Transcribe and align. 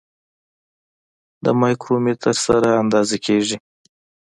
د 1.43 1.45
مایکرومتر 1.61 2.35
سره 2.45 2.67
اندازه 2.81 3.17
کیږي. 3.25 3.57